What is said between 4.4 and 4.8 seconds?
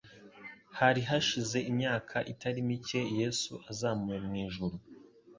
ijuru